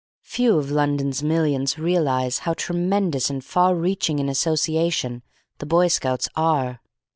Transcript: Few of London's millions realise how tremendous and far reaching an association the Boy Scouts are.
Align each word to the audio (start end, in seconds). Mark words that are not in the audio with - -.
Few 0.23 0.57
of 0.57 0.71
London's 0.71 1.21
millions 1.21 1.77
realise 1.77 2.39
how 2.39 2.55
tremendous 2.55 3.29
and 3.29 3.45
far 3.45 3.75
reaching 3.75 4.19
an 4.19 4.29
association 4.29 5.21
the 5.59 5.67
Boy 5.67 5.89
Scouts 5.89 6.27
are. 6.35 6.81